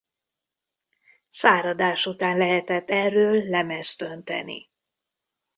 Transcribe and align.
Száradás 1.27 2.05
után 2.05 2.37
lehetett 2.37 2.89
erről 2.89 3.43
lemezt 3.43 4.01
önteni. 4.01 4.69